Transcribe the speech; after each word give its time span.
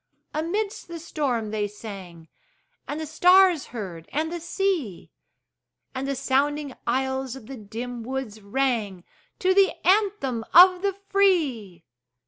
Amidst 0.33 0.87
the 0.87 0.97
storm 0.97 1.51
they 1.51 1.67
sang, 1.67 2.27
And 2.87 2.99
the 2.99 3.05
stars 3.05 3.67
heard, 3.67 4.09
and 4.11 4.31
the 4.31 4.39
sea; 4.39 5.11
And 5.93 6.07
the 6.07 6.15
sounding 6.15 6.73
aisles 6.87 7.35
of 7.35 7.45
the 7.45 7.55
dim 7.57 8.01
woods 8.01 8.41
rang 8.41 9.03
To 9.37 9.53
the 9.53 9.73
anthem 9.87 10.43
of 10.55 10.81
the 10.81 10.93
free! 11.09 11.83